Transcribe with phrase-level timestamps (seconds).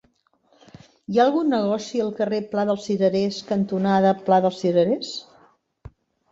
[1.15, 5.15] Hi ha algun negoci al carrer Pla dels Cirerers cantonada Pla dels Cirerers?